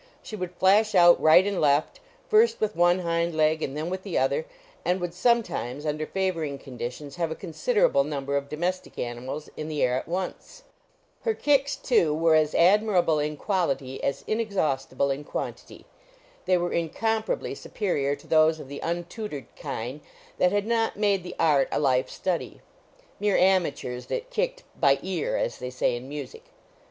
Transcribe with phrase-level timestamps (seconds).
[0.23, 4.01] She would flash out, right and left, first with one hind leg and then with
[4.01, 4.47] the other,
[4.83, 9.83] and would sometimes, under favoring conditions, have a considerable number of domestic animals in the
[9.83, 10.63] air at once.
[11.21, 15.85] Her kicks, too, were as admirable in quality as inexhaustible in quantity.
[16.45, 20.01] They were incomparably superior to those of the untutored kine
[20.39, 22.59] that had not made the art a life study
[23.19, 26.45] mere amateurs that kicked "by ear," as they say in music.